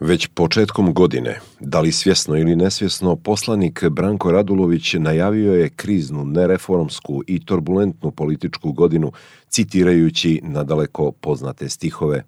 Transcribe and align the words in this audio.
Već 0.00 0.26
početkom 0.26 0.94
godine, 0.94 1.40
da 1.60 1.80
li 1.80 1.92
svjesno 1.92 2.36
ili 2.36 2.56
nesvjesno, 2.56 3.16
poslanik 3.16 3.84
Branko 3.90 4.32
Radulović 4.32 4.94
najavio 4.94 5.52
je 5.52 5.68
kriznu, 5.68 6.24
nereformsku 6.24 7.22
i 7.26 7.44
turbulentnu 7.44 8.10
političku 8.10 8.72
godinu, 8.72 9.12
citirajući 9.48 10.40
nadaleko 10.44 11.12
poznate 11.12 11.68
stihove. 11.68 12.24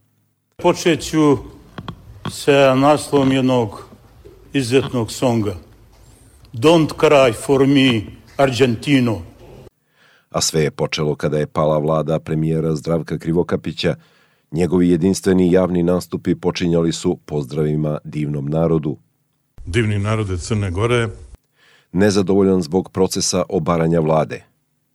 Počeću 0.57 1.37
sa 2.31 2.75
naslovom 2.75 3.33
jednog 3.33 3.89
izuzetnog 4.53 5.13
songa. 5.13 5.55
Don't 6.53 6.89
cry 6.99 7.35
for 7.47 7.67
me, 7.67 8.03
Argentino. 8.37 9.23
A 10.31 10.41
sve 10.41 10.63
je 10.63 10.71
počelo 10.71 11.15
kada 11.15 11.39
je 11.39 11.47
pala 11.47 11.79
vlada 11.79 12.19
premijera 12.19 12.75
Zdravka 12.75 13.19
Krivokapića, 13.19 13.95
Njegovi 14.53 14.91
jedinstveni 14.91 15.53
javni 15.53 15.83
nastupi 15.83 16.35
počinjali 16.35 16.93
su 16.93 17.19
pozdravima 17.25 17.99
divnom 18.05 18.47
narodu. 18.47 18.97
Divni 19.67 19.99
narode 19.99 20.39
Crne 20.39 20.71
Gore. 20.71 21.09
Nezadovoljan 21.93 22.63
zbog 22.63 22.91
procesa 22.91 23.43
obaranja 23.49 24.01
vlade. 24.01 24.45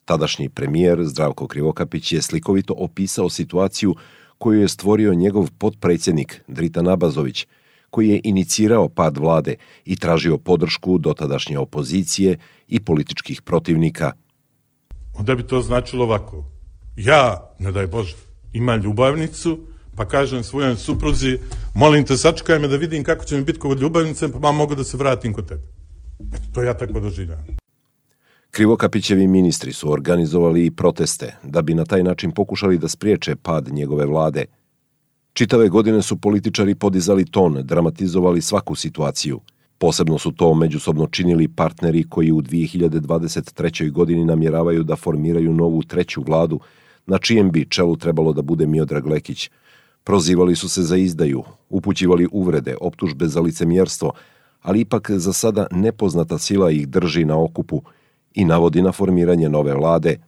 Tadašnji 0.05 0.49
premijer 0.49 1.03
Zdravko 1.03 1.47
Krivokapić 1.47 2.11
je 2.11 2.21
slikovito 2.21 2.73
opisao 2.77 3.29
situaciju 3.29 3.95
koju 4.37 4.61
je 4.61 4.67
stvorio 4.67 5.13
njegov 5.13 5.49
potpredsjednik 5.57 6.41
Dritan 6.47 6.87
Abazović, 6.87 7.47
koji 7.89 8.09
je 8.09 8.21
inicirao 8.23 8.89
pad 8.89 9.17
vlade 9.17 9.55
i 9.85 9.95
tražio 9.95 10.37
podršku 10.37 10.97
dotadašnje 10.97 11.59
opozicije 11.59 12.37
i 12.67 12.79
političkih 12.79 13.41
protivnika. 13.41 14.11
Onda 15.13 15.35
bi 15.35 15.47
to 15.47 15.61
značilo 15.61 16.03
ovako. 16.03 16.43
Ja, 16.95 17.53
ne 17.59 17.71
daj 17.71 17.87
Bože, 17.87 18.15
ima 18.53 18.75
ljubavnicu, 18.75 19.59
pa 19.95 20.05
kažem 20.05 20.43
svojoj 20.43 20.75
supruzi, 20.75 21.37
molim 21.75 22.05
te, 22.05 22.17
sačekaj 22.17 22.59
me 22.59 22.67
da 22.67 22.77
vidim 22.77 23.03
kako 23.03 23.25
će 23.25 23.37
mi 23.37 23.43
biti 23.43 23.59
kod 23.59 23.81
ljubavnice, 23.81 24.27
pa 24.41 24.51
mogu 24.51 24.75
da 24.75 24.83
se 24.83 24.97
vratim 24.97 25.33
kod 25.33 25.47
tebe. 25.47 25.61
Eto, 26.33 26.43
to 26.53 26.63
ja 26.63 26.73
tako 26.73 26.99
doživljam. 26.99 27.45
Krivokapićevi 28.51 29.27
ministri 29.27 29.73
su 29.73 29.91
organizovali 29.91 30.65
i 30.65 30.71
proteste 30.71 31.35
da 31.43 31.61
bi 31.61 31.73
na 31.73 31.85
taj 31.85 32.03
način 32.03 32.31
pokušali 32.31 32.77
da 32.77 32.87
spriječe 32.87 33.35
pad 33.35 33.67
njegove 33.71 34.05
vlade. 34.05 34.45
Čitave 35.33 35.69
godine 35.69 36.01
su 36.01 36.17
političari 36.17 36.75
podizali 36.75 37.25
ton, 37.25 37.57
dramatizovali 37.63 38.41
svaku 38.41 38.75
situaciju. 38.75 39.39
Posebno 39.77 40.17
su 40.17 40.31
to 40.31 40.53
međusobno 40.53 41.07
činili 41.07 41.47
partneri 41.47 42.03
koji 42.09 42.31
u 42.31 42.41
2023. 42.41 43.91
godini 43.91 44.25
namjeravaju 44.25 44.83
da 44.83 44.95
formiraju 44.95 45.53
novu 45.53 45.83
treću 45.83 46.21
vladu 46.21 46.59
na 47.05 47.17
čijem 47.17 47.51
bi 47.51 47.69
čelu 47.69 47.95
trebalo 47.95 48.33
da 48.33 48.41
bude 48.41 48.67
Miodrag 48.67 49.07
Lekić. 49.07 49.49
Prozivali 50.03 50.55
su 50.55 50.69
se 50.69 50.83
za 50.83 50.97
izdaju, 50.97 51.43
upućivali 51.69 52.27
uvrede, 52.31 52.75
optužbe 52.81 53.27
za 53.27 53.41
licemjerstvo, 53.41 54.11
ali 54.61 54.79
ipak 54.79 55.11
za 55.11 55.33
sada 55.33 55.67
nepoznata 55.71 56.37
sila 56.37 56.71
ih 56.71 56.87
drži 56.87 57.25
na 57.25 57.43
okupu 57.43 57.81
i 58.33 58.45
navodi 58.45 58.81
na 58.81 58.91
formiranje 58.91 59.49
nove 59.49 59.73
vlade. 59.73 60.19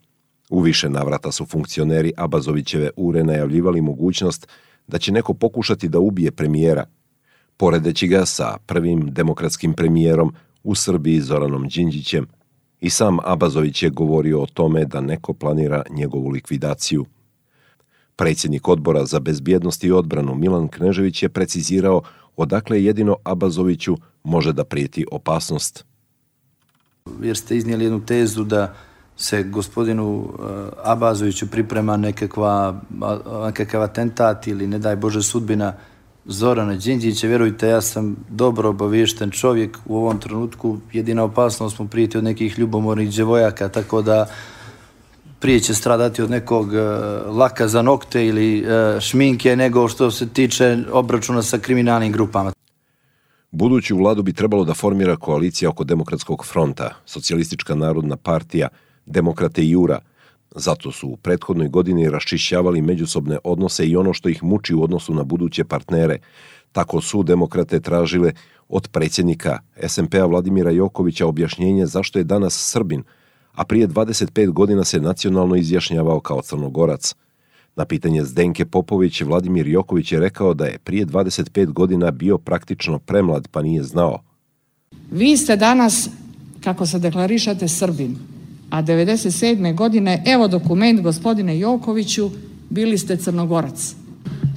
U 0.50 0.60
više 0.60 0.90
navrata 0.90 1.32
su 1.32 1.46
funkcioneri 1.46 2.14
Abazovićeve 2.18 2.90
ure 2.96 3.24
najavljivali 3.24 3.82
mogućnost 3.82 4.48
da 4.88 4.98
će 4.98 5.12
neko 5.12 5.34
pokušati 5.34 5.90
da 5.90 6.00
ubije 6.00 6.32
premijera, 6.32 6.86
poredeći 7.58 8.08
ga 8.08 8.26
sa 8.26 8.58
prvim 8.66 9.14
demokratskim 9.14 9.74
premijerom 9.74 10.34
u 10.64 10.76
Srbiji 10.76 11.22
Zoranom 11.22 11.68
Đinđićem, 11.68 12.28
I 12.86 12.90
sam 12.90 13.18
Abazović 13.24 13.84
je 13.84 13.90
govorio 13.90 14.42
o 14.42 14.46
tome 14.46 14.86
da 14.86 15.02
neko 15.02 15.34
planira 15.34 15.84
njegovu 15.90 16.30
likvidaciju. 16.30 17.06
Predsjednik 18.16 18.68
odbora 18.68 19.06
za 19.06 19.20
bezbjednost 19.20 19.84
i 19.84 19.92
odbranu 19.92 20.36
Milan 20.36 20.68
Knežević 20.68 21.24
je 21.24 21.30
precizirao 21.30 22.02
odakle 22.38 22.84
jedino 22.84 23.16
Abazoviću 23.24 23.98
može 24.24 24.54
da 24.54 24.64
prijeti 24.64 25.06
opasnost. 25.12 25.86
Jer 27.22 27.38
ste 27.38 27.58
iznijeli 27.58 27.86
jednu 27.86 28.06
tezu 28.06 28.44
da 28.44 28.74
se 29.18 29.44
gospodinu 29.44 30.28
eh, 30.30 30.70
Abazoviću 30.84 31.48
priprema 31.48 31.98
nekakva, 31.98 32.82
nekakav 33.46 33.82
atentat 33.82 34.48
ili 34.48 34.68
ne 34.68 34.80
daj 34.80 34.96
Bože 34.96 35.24
sudbina 35.24 35.74
Zorana 36.26 36.76
Đinđića, 36.76 37.28
vjerujte, 37.28 37.68
ja 37.68 37.82
sam 37.82 38.16
dobro 38.30 38.70
obaviješten 38.70 39.32
čovjek 39.32 39.78
u 39.86 39.98
ovom 39.98 40.20
trenutku, 40.20 40.78
jedina 40.94 41.24
opasnost 41.24 41.76
smo 41.76 41.88
prijeti 41.88 42.18
od 42.18 42.24
nekih 42.24 42.60
ljubomornih 42.60 43.10
djevojaka, 43.10 43.70
tako 43.70 44.02
da 44.02 44.28
prije 45.40 45.60
će 45.60 45.74
stradati 45.74 46.22
od 46.22 46.30
nekog 46.30 46.68
uh, 46.68 47.38
laka 47.38 47.68
za 47.68 47.82
nokte 47.82 48.26
ili 48.26 48.62
uh, 48.62 49.00
šminke 49.00 49.56
nego 49.56 49.88
što 49.88 50.12
se 50.12 50.30
tiče 50.30 50.78
obračuna 50.92 51.42
sa 51.42 51.58
kriminalnim 51.58 52.12
grupama. 52.12 52.52
Buduću 53.52 53.98
vladu 53.98 54.24
bi 54.24 54.34
trebalo 54.34 54.64
da 54.64 54.74
formira 54.74 55.16
koalicija 55.16 55.70
oko 55.70 55.84
Demokratskog 55.84 56.46
fronta, 56.46 56.94
Socijalistička 57.06 57.76
narodna 57.76 58.18
partija, 58.18 58.68
Demokrate 59.06 59.62
i 59.62 59.70
Jura– 59.70 60.00
Zato 60.56 60.92
su 60.92 61.08
u 61.08 61.18
prethodnoj 61.18 61.68
godini 61.68 62.10
raščišćavali 62.10 62.82
međusobne 62.82 63.38
odnose 63.44 63.88
i 63.88 63.96
ono 63.96 64.14
što 64.14 64.30
ih 64.30 64.44
muči 64.44 64.76
u 64.76 64.84
odnosu 64.84 65.14
na 65.14 65.24
buduće 65.24 65.64
partnere. 65.64 66.18
Tako 66.72 67.02
su 67.02 67.24
demokrate 67.24 67.80
tražile 67.80 68.32
od 68.70 68.88
predsjednika 68.88 69.60
SMP-a 69.88 70.26
Vladimira 70.26 70.72
Jokovića 70.72 71.28
objašnjenje 71.28 71.86
zašto 71.86 72.20
je 72.20 72.24
danas 72.24 72.72
Srbin, 72.72 73.04
a 73.54 73.64
prije 73.64 73.88
25 73.88 74.52
godina 74.52 74.84
se 74.84 75.00
nacionalno 75.00 75.56
izjašnjavao 75.56 76.20
kao 76.20 76.42
crnogorac. 76.42 77.16
Na 77.76 77.86
pitanje 77.86 78.24
Zdenke 78.24 78.66
Popović, 78.66 79.22
Vladimir 79.22 79.68
Joković 79.68 80.12
je 80.12 80.20
rekao 80.20 80.54
da 80.54 80.66
je 80.66 80.80
prije 80.80 81.06
25 81.06 81.72
godina 81.72 82.12
bio 82.12 82.38
praktično 82.38 83.00
premlad 83.00 83.48
pa 83.52 83.62
nije 83.62 83.84
znao. 83.84 84.20
Vi 85.12 85.38
ste 85.38 85.56
danas, 85.56 86.10
kako 86.64 86.86
se 86.86 87.00
deklarišate, 87.00 87.68
Srbin 87.68 88.35
a 88.70 88.82
97. 88.82 89.76
godine, 89.76 90.24
evo 90.26 90.48
dokument 90.48 91.02
gospodine 91.02 91.60
Jokoviću, 91.60 92.30
bili 92.70 92.98
ste 92.98 93.18
crnogorac. 93.18 93.96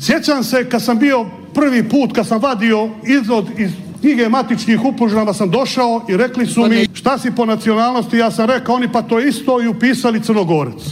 Sjećam 0.00 0.44
se 0.44 0.68
kad 0.70 0.82
sam 0.82 0.98
bio 0.98 1.26
prvi 1.54 1.88
put, 1.88 2.12
kad 2.12 2.26
sam 2.26 2.40
vadio 2.42 2.90
izvod 3.06 3.46
iz 3.58 3.70
knjige 4.00 4.28
matičnih 4.28 4.84
upožnjava 4.84 5.34
sam 5.34 5.50
došao 5.50 6.04
i 6.08 6.16
rekli 6.16 6.46
su 6.46 6.66
mi 6.68 6.86
šta 6.92 7.18
si 7.18 7.30
po 7.36 7.46
nacionalnosti, 7.46 8.16
ja 8.16 8.30
sam 8.30 8.46
rekao 8.46 8.74
oni 8.74 8.92
pa 8.92 9.02
to 9.02 9.20
isto 9.20 9.62
i 9.62 9.68
upisali 9.68 10.22
crnogorac. 10.22 10.82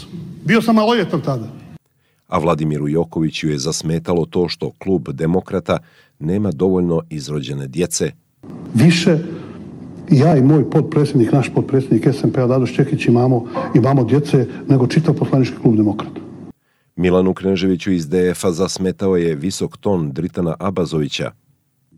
Bio 0.44 0.62
sam 0.62 0.75
maloljetan 0.75 1.21
tada. 1.21 1.48
A 2.28 2.38
Vladimiru 2.38 2.88
Jokoviću 2.88 3.48
je 3.48 3.59
zasmetalo 3.59 4.27
to 4.27 4.48
što 4.48 4.71
klub 4.78 5.09
demokrata 5.12 5.78
nema 6.19 6.50
dovoljno 6.50 7.00
izrođene 7.10 7.66
djece. 7.66 8.10
Više 8.75 9.19
ja 10.10 10.36
i 10.36 10.42
moj 10.42 10.70
podpredsjednik, 10.70 11.32
naš 11.32 11.54
podpredsjednik 11.54 12.14
SMP-a 12.14 12.46
Dadoš 12.46 12.74
Čekić 12.74 13.06
imamo, 13.06 13.46
imamo 13.74 14.04
djece 14.04 14.46
nego 14.68 14.86
čitav 14.86 15.14
poslanički 15.14 15.56
klub 15.62 15.76
demokrata. 15.76 16.20
Milanu 16.96 17.34
Kneževiću 17.34 17.92
iz 17.92 18.08
DF-a 18.08 18.52
zasmetao 18.52 19.16
je 19.16 19.34
visok 19.34 19.76
ton 19.76 20.12
Dritana 20.12 20.56
Abazovića. 20.58 21.30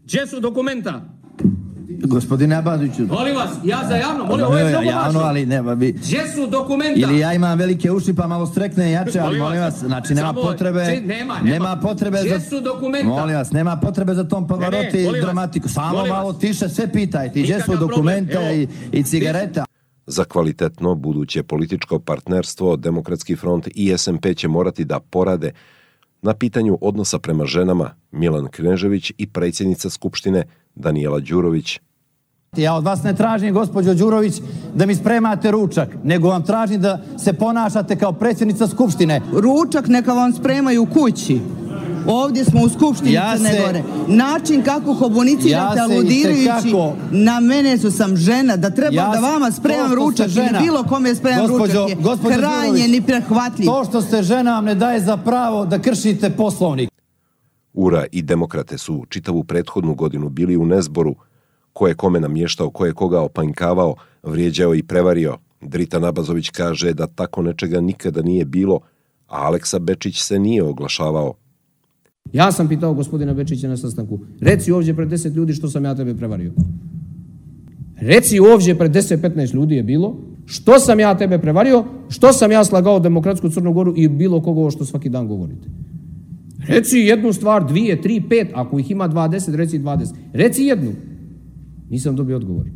Gdje 0.04 0.26
su 0.26 0.40
dokumenta? 0.40 1.17
Gospodine 2.06 2.56
Abaziću. 2.56 3.06
Molim 3.06 3.36
vas, 3.36 3.50
ja 3.64 3.80
za 3.88 3.96
javno, 3.96 4.24
molim, 4.24 4.46
ovo 4.46 4.58
je 4.58 4.72
javno, 4.72 4.90
javno, 4.90 5.20
ali 5.20 5.46
nema 5.46 5.74
bi. 5.74 5.92
Gdje 5.92 6.28
su 6.34 6.46
dokumenta? 6.46 7.00
Ili 7.00 7.18
ja 7.18 7.32
imam 7.32 7.58
velike 7.58 7.90
uši 7.90 8.14
pa 8.14 8.26
malo 8.26 8.46
strekne 8.46 8.90
jače, 8.90 9.20
ali 9.20 9.38
molim 9.38 9.60
vas, 9.60 9.78
znači 9.78 10.14
nema 10.14 10.32
potrebe. 10.32 10.84
Či, 10.84 11.00
nema, 11.00 11.34
nema, 11.34 11.50
nema 11.50 11.76
potrebe 11.82 12.18
Gdje 12.18 12.38
za 12.38 12.50
su 12.50 12.60
dokumenta? 12.60 13.08
Molim 13.08 13.36
vas, 13.36 13.50
nema 13.52 13.76
potrebe 13.76 14.14
za 14.14 14.24
tom 14.24 14.48
pavaroti 14.48 14.98
i 14.98 15.20
dramatiku. 15.20 15.68
Samo 15.68 16.06
malo 16.06 16.32
tiše 16.32 16.68
sve 16.68 16.92
pitajte. 16.92 17.42
Gdje 17.42 17.60
su 17.60 17.76
dokumenta 17.76 18.52
i, 18.52 18.68
i 18.92 19.02
cigareta? 19.02 19.64
Za 20.06 20.24
kvalitetno 20.24 20.94
buduće 20.94 21.42
političko 21.42 21.98
partnerstvo 21.98 22.76
Demokratski 22.76 23.36
front 23.36 23.68
i 23.74 23.98
SMP 23.98 24.34
će 24.36 24.48
morati 24.48 24.84
da 24.84 25.00
porade 25.00 25.52
na 26.22 26.34
pitanju 26.34 26.78
odnosa 26.80 27.18
prema 27.18 27.46
ženama 27.46 27.90
Milan 28.10 28.48
Knežević 28.50 29.12
i 29.18 29.26
predsjednica 29.26 29.90
Skupštine 29.90 30.44
Danijela 30.74 31.20
Đurović 31.20 31.80
Ja 32.56 32.74
od 32.74 32.84
vas 32.84 33.02
ne 33.02 33.14
tražim, 33.14 33.54
gospođo 33.54 33.94
Đurović, 33.94 34.34
da 34.74 34.86
mi 34.86 34.94
spremate 34.94 35.50
ručak, 35.50 35.88
nego 36.04 36.28
vam 36.28 36.42
tražim 36.42 36.80
da 36.80 37.00
se 37.18 37.32
ponašate 37.32 37.96
kao 37.96 38.12
predsjednica 38.12 38.66
Skupštine. 38.66 39.20
Ručak 39.32 39.88
neka 39.88 40.12
vam 40.12 40.32
spremaju 40.32 40.82
u 40.82 40.86
kući. 40.86 41.40
Ovdje 42.06 42.44
smo 42.44 42.62
u 42.62 42.68
Skupštini 42.68 43.12
ja 43.12 43.36
Crne 43.36 43.50
se, 43.52 43.62
Gore. 43.66 43.82
Način 44.08 44.62
kako 44.62 44.94
komunicirate 44.94 45.78
ja 45.78 45.84
aludirajući 45.84 46.74
na 47.10 47.40
mene 47.40 47.78
su 47.78 47.90
sam 47.90 48.16
žena, 48.16 48.56
da 48.56 48.70
treba 48.70 48.94
ja 48.94 49.08
da 49.08 49.20
vama 49.20 49.50
spremam 49.52 49.94
ručak 49.94 50.28
žena, 50.28 50.48
ili 50.48 50.58
bilo 50.62 50.84
kome 50.84 51.14
spremam 51.14 51.46
gospođo, 51.46 51.82
ručak 51.82 51.88
je 51.88 52.04
gospođo 52.04 52.36
krajnje 52.38 52.88
ni 52.88 53.00
prehvatljiv. 53.02 53.66
To 53.66 53.84
što 53.84 54.02
ste 54.02 54.22
žena 54.22 54.54
vam 54.54 54.64
ne 54.64 54.74
daje 54.74 55.00
za 55.00 55.16
pravo 55.16 55.66
da 55.66 55.78
kršite 55.78 56.30
poslovnik. 56.30 56.90
Ura 57.72 58.04
i 58.12 58.22
demokrate 58.22 58.78
su 58.78 59.04
čitavu 59.08 59.44
prethodnu 59.44 59.94
godinu 59.94 60.28
bili 60.28 60.56
u 60.56 60.66
nezboru 60.66 61.14
ko 61.78 61.86
je 61.88 61.94
kome 61.94 62.20
namještao, 62.20 62.70
ko 62.70 62.86
je 62.86 62.92
koga 62.92 63.20
opanjkavao, 63.20 63.94
vrijeđao 64.22 64.74
i 64.74 64.82
prevario. 64.82 65.36
Drita 65.60 65.98
Nabazović 65.98 66.50
kaže 66.50 66.92
da 66.92 67.06
tako 67.06 67.42
nečega 67.42 67.80
nikada 67.80 68.22
nije 68.22 68.44
bilo, 68.44 68.80
a 69.28 69.46
Aleksa 69.46 69.78
Bečić 69.78 70.20
se 70.20 70.38
nije 70.38 70.62
oglašavao. 70.62 71.34
Ja 72.32 72.52
sam 72.52 72.68
pitao 72.68 72.94
gospodina 72.94 73.34
Bečića 73.34 73.68
na 73.68 73.76
sastanku, 73.76 74.18
reci 74.40 74.72
ovdje 74.72 74.94
pred 74.94 75.08
deset 75.08 75.34
ljudi 75.34 75.54
što 75.54 75.68
sam 75.68 75.84
ja 75.84 75.94
tebe 75.94 76.14
prevario. 76.14 76.52
Reci 77.96 78.40
ovdje 78.40 78.78
pred 78.78 78.92
10-15 78.94 79.54
ljudi 79.54 79.76
je 79.76 79.82
bilo, 79.82 80.16
što 80.46 80.78
sam 80.78 81.00
ja 81.00 81.16
tebe 81.18 81.38
prevario, 81.38 81.84
što 82.08 82.32
sam 82.32 82.52
ja 82.52 82.64
slagao 82.64 83.00
demokratsku 83.00 83.48
Crnu 83.48 83.72
Goru 83.72 83.92
i 83.96 84.08
bilo 84.08 84.42
kogo 84.42 84.70
što 84.70 84.84
svaki 84.84 85.08
dan 85.08 85.28
govorite. 85.28 85.68
Reci 86.68 86.98
jednu 86.98 87.32
stvar, 87.32 87.66
dvije, 87.66 88.02
tri, 88.02 88.20
pet, 88.28 88.48
ako 88.54 88.78
ih 88.78 88.90
ima 88.90 89.08
20, 89.08 89.54
reci 89.54 89.78
20. 89.78 90.14
Reci 90.32 90.64
jednu. 90.64 90.92
Nisam 91.90 92.16
dobio 92.16 92.36
odgovor. 92.36 92.66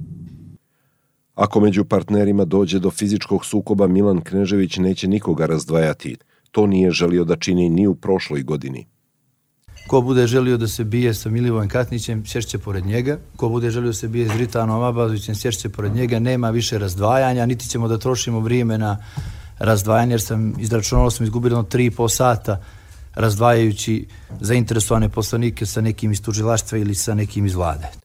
Ako 1.34 1.60
među 1.60 1.84
partnerima 1.84 2.44
dođe 2.44 2.78
do 2.78 2.90
fizičkog 2.90 3.44
sukoba, 3.44 3.86
Milan 3.86 4.20
Knežević 4.20 4.76
neće 4.76 5.08
nikoga 5.08 5.46
razdvajati. 5.46 6.16
To 6.50 6.66
nije 6.66 6.90
želio 6.90 7.24
da 7.24 7.36
čini 7.36 7.68
ni 7.68 7.86
u 7.86 7.94
prošloj 7.94 8.42
godini. 8.42 8.86
Ko 9.86 10.00
bude 10.00 10.26
želio 10.26 10.56
da 10.56 10.68
se 10.68 10.84
bije 10.84 11.14
sa 11.14 11.30
Milivojem 11.30 11.68
Katnićem, 11.68 12.26
sješće 12.26 12.58
pored 12.58 12.86
njega. 12.86 13.18
Ko 13.36 13.48
bude 13.48 13.70
želio 13.70 13.86
da 13.86 13.94
se 13.94 14.08
bije 14.08 14.28
s 14.28 14.32
Britanom 14.36 14.82
Abazovićem, 14.82 15.34
sješće 15.34 15.68
pored 15.68 15.94
njega. 15.94 16.18
Nema 16.18 16.50
više 16.50 16.78
razdvajanja, 16.78 17.46
niti 17.46 17.68
ćemo 17.68 17.88
da 17.88 17.98
trošimo 17.98 18.40
vrijeme 18.40 18.78
na 18.78 18.96
razdvajanje, 19.58 20.12
jer 20.12 20.20
sam 20.20 20.54
izračunalo 20.60 21.10
sam 21.10 21.24
izgubili 21.24 21.64
tri 21.68 21.90
po 21.90 22.08
sata 22.08 22.62
razdvajajući 23.14 24.06
zainteresovane 24.40 25.08
poslanike 25.08 25.66
sa 25.66 25.80
nekim 25.80 26.12
iz 26.12 26.22
tužilaštva 26.22 26.78
ili 26.78 26.94
sa 26.94 27.14
nekim 27.14 27.46
iz 27.46 27.54
vlade. 27.54 28.01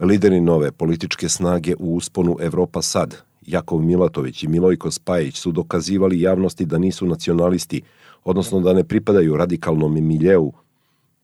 Lideri 0.00 0.40
nove 0.40 0.72
političke 0.72 1.28
snage 1.28 1.74
u 1.78 1.96
usponu 1.96 2.36
Evropa 2.40 2.82
Sad, 2.82 3.16
Jakov 3.46 3.82
Milatović 3.82 4.42
i 4.42 4.48
Milojko 4.48 4.90
Spajić 4.90 5.36
su 5.36 5.52
dokazivali 5.52 6.20
javnosti 6.20 6.64
da 6.64 6.78
nisu 6.78 7.06
nacionalisti, 7.06 7.82
odnosno 8.24 8.60
da 8.60 8.72
ne 8.72 8.84
pripadaju 8.84 9.36
radikalnom 9.36 10.06
miljeu. 10.06 10.52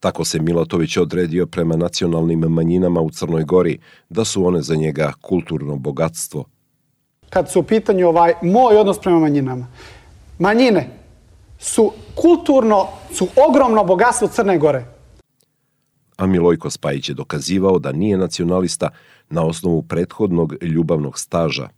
Tako 0.00 0.24
se 0.24 0.38
Milatović 0.38 0.96
odredio 0.96 1.46
prema 1.46 1.76
nacionalnim 1.76 2.38
manjinama 2.38 3.00
u 3.00 3.10
Crnoj 3.10 3.44
Gori, 3.44 3.78
da 4.08 4.24
su 4.24 4.46
one 4.46 4.62
za 4.62 4.74
njega 4.74 5.12
kulturno 5.20 5.76
bogatstvo. 5.76 6.44
Kad 7.30 7.50
su 7.50 7.60
u 7.60 7.62
pitanju 7.62 8.08
ovaj 8.08 8.32
moj 8.42 8.76
odnos 8.76 8.98
prema 8.98 9.18
manjinama, 9.18 9.66
manjine 10.38 10.88
su 11.58 11.92
kulturno, 12.14 12.86
su 13.12 13.28
ogromno 13.48 13.84
bogatstvo 13.84 14.28
Crne 14.28 14.58
Gore. 14.58 14.93
A 16.16 16.26
Milojko 16.26 16.70
Spajić 16.70 17.08
je 17.08 17.14
dokazivao 17.14 17.78
da 17.78 17.92
nije 17.92 18.16
nacionalista 18.16 18.90
na 19.30 19.42
osnovu 19.42 19.82
prethodnog 19.82 20.54
ljubavnog 20.62 21.18
staža. 21.18 21.68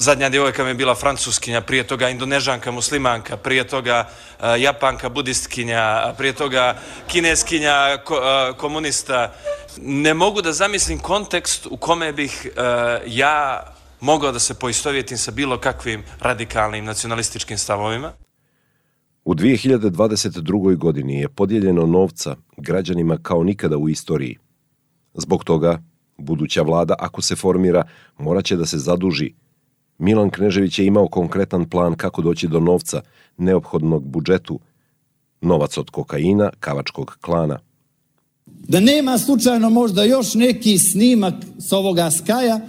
Zadnja 0.00 0.28
djevojka 0.28 0.64
mi 0.64 0.70
je 0.70 0.74
bila 0.74 0.94
francuskinja, 0.94 1.60
prije 1.60 1.86
toga 1.86 2.08
indonežanka, 2.08 2.70
muslimanka, 2.70 3.36
prije 3.36 3.68
toga 3.68 4.08
uh, 4.08 4.44
japanka, 4.60 5.08
budistkinja, 5.08 6.14
prije 6.18 6.32
toga 6.32 6.76
kineskinja, 7.06 7.98
ko, 8.04 8.14
uh, 8.14 8.56
komunista. 8.56 9.34
Ne 9.82 10.14
mogu 10.14 10.42
da 10.42 10.52
zamislim 10.52 10.98
kontekst 10.98 11.66
u 11.70 11.76
kome 11.76 12.12
bih 12.12 12.46
uh, 12.46 12.62
ja 13.06 13.62
mogao 14.00 14.32
da 14.32 14.38
se 14.38 14.54
poistovjetim 14.54 15.18
sa 15.18 15.30
bilo 15.30 15.58
kakvim 15.58 16.04
radikalnim 16.20 16.84
nacionalističkim 16.84 17.58
stavovima. 17.58 18.12
U 19.28 19.34
2022. 19.34 20.76
godini 20.76 21.20
je 21.20 21.28
podijeljeno 21.28 21.86
novca 21.86 22.36
građanima 22.56 23.18
kao 23.22 23.42
nikada 23.42 23.76
u 23.76 23.88
istoriji. 23.88 24.36
Zbog 25.14 25.44
toga, 25.44 25.82
buduća 26.18 26.62
vlada, 26.62 26.94
ako 26.98 27.22
se 27.22 27.36
formira, 27.36 27.84
moraće 28.18 28.56
da 28.56 28.66
se 28.66 28.78
zaduži. 28.78 29.32
Milan 29.98 30.30
Knežević 30.30 30.78
je 30.78 30.86
imao 30.86 31.08
konkretan 31.08 31.68
plan 31.68 31.94
kako 31.94 32.22
doći 32.22 32.48
do 32.48 32.60
novca, 32.60 33.00
neophodnog 33.36 34.06
budžetu, 34.06 34.60
novac 35.40 35.78
od 35.78 35.90
kokaina, 35.90 36.50
kavačkog 36.60 37.16
klana. 37.20 37.58
Da 38.46 38.80
nema 38.80 39.18
slučajno 39.18 39.70
možda 39.70 40.04
još 40.04 40.34
neki 40.34 40.78
snimak 40.78 41.34
sa 41.58 41.76
ovoga 41.76 42.10
skaja 42.10 42.60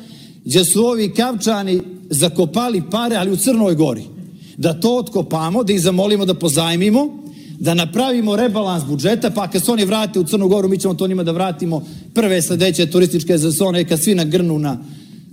gdje 0.46 0.66
su 0.66 0.86
ovi 0.86 1.14
kavčani 1.14 1.82
zakopali 2.10 2.84
pare, 2.92 3.16
ali 3.16 3.32
u 3.32 3.38
Crnoj 3.38 3.76
Gori 3.76 4.19
da 4.60 4.74
to 4.74 4.98
otkopamo, 4.98 5.64
da 5.64 5.74
ih 5.74 5.82
zamolimo 5.82 6.26
da 6.26 6.34
pozajmimo, 6.34 7.24
da 7.60 7.74
napravimo 7.74 8.36
rebalans 8.36 8.84
budžeta, 8.84 9.32
pa 9.32 9.48
kad 9.48 9.66
se 9.66 9.72
oni 9.72 9.86
vrate 9.86 10.20
u 10.20 10.24
Crnu 10.24 10.48
Goru, 10.48 10.68
mi 10.68 10.78
ćemo 10.78 10.94
to 10.94 11.08
njima 11.08 11.24
da 11.24 11.32
vratimo 11.32 11.82
prve 12.16 12.42
sledeće 12.42 12.92
turističke 12.92 13.38
sezone 13.38 13.88
kad 13.88 14.04
svi 14.04 14.16
nagrnu 14.16 14.60
na 14.60 14.78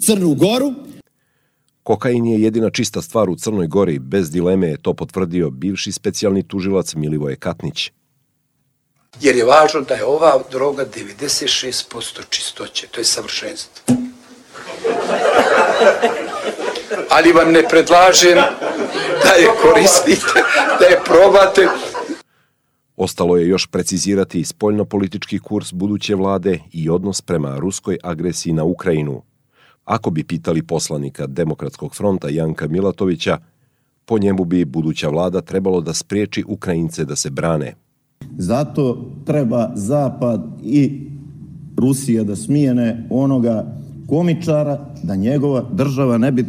Crnu 0.06 0.34
Goru. 0.34 0.72
Kokain 1.82 2.26
je 2.26 2.42
jedina 2.42 2.70
čista 2.70 3.02
stvar 3.02 3.30
u 3.30 3.36
Crnoj 3.36 3.66
Gori, 3.66 3.98
bez 3.98 4.30
dileme 4.30 4.68
je 4.68 4.76
to 4.82 4.94
potvrdio 4.94 5.50
bivši 5.50 5.92
specijalni 5.92 6.42
tužilac 6.42 6.94
Milivoje 6.94 7.36
Katnić. 7.36 7.90
Jer 9.20 9.36
je 9.36 9.44
važno 9.44 9.80
da 9.80 9.94
je 9.94 10.04
ova 10.04 10.42
droga 10.52 10.86
96% 10.94 12.20
čistoće, 12.30 12.86
to 12.86 13.00
je 13.00 13.04
savršenstvo. 13.04 13.96
Ali 17.10 17.32
vam 17.32 17.52
ne 17.52 17.62
predlažem 17.70 18.34
da 19.22 19.32
je 19.42 19.48
koristite, 19.62 20.40
da 20.80 20.84
je 20.84 21.00
probate. 21.04 21.68
Ostalo 22.96 23.36
je 23.36 23.48
još 23.48 23.66
precizirati 23.66 24.44
spoljnopolitički 24.44 25.38
kurs 25.38 25.72
buduće 25.72 26.14
vlade 26.14 26.58
i 26.72 26.90
odnos 26.90 27.20
prema 27.20 27.56
ruskoj 27.56 27.98
agresiji 28.02 28.52
na 28.52 28.64
Ukrajinu. 28.64 29.22
Ako 29.84 30.10
bi 30.10 30.24
pitali 30.24 30.62
poslanika 30.62 31.26
Demokratskog 31.26 31.94
fronta 31.94 32.28
Janka 32.28 32.68
Milatovića, 32.68 33.38
po 34.04 34.18
njemu 34.18 34.44
bi 34.44 34.64
buduća 34.64 35.08
vlada 35.08 35.40
trebalo 35.40 35.80
da 35.80 35.94
spriječi 35.94 36.44
Ukrajince 36.46 37.04
da 37.04 37.16
se 37.16 37.30
brane. 37.30 37.74
Zato 38.38 39.10
treba 39.26 39.70
Zapad 39.74 40.40
i 40.64 41.00
Rusija 41.76 42.24
da 42.24 42.36
smijene 42.36 43.06
onoga 43.10 43.76
komičara, 44.08 44.86
da 45.02 45.16
njegova 45.16 45.64
država 45.72 46.18
ne 46.18 46.32
bi 46.32 46.44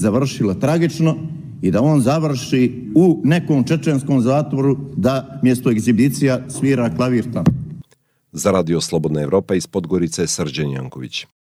završila 0.00 0.54
tragično 0.54 1.16
i 1.62 1.70
da 1.70 1.82
on 1.82 2.00
završi 2.00 2.92
u 2.94 3.20
nekom 3.24 3.64
čečenskom 3.64 4.20
zatvoru 4.20 4.76
da 4.96 5.40
mjesto 5.42 5.70
egzibicija 5.70 6.40
svira 6.48 6.90
klavir 6.96 7.32
tamo. 7.32 7.46
Za 8.32 8.50
radio 8.50 8.80
Slobodna 8.80 9.22
Evropa 9.22 9.54
iz 9.54 9.66
Podgorice 9.66 10.26
Srđan 10.26 10.70
Janković. 10.70 11.26